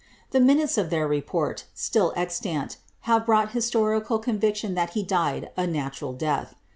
The 0.31 0.39
minutes 0.39 0.79
of 0.79 0.89
their 0.89 1.07
report, 1.07 1.65
still 1.75 2.11
extant, 2.15 2.77
have 3.01 3.23
brought 3.27 3.51
historical 3.51 4.17
conviction 4.17 4.73
that 4.73 4.93
he 4.93 5.03
died 5.03 5.51
a 5.55 5.67
natural 5.67 6.13
death.' 6.13 6.55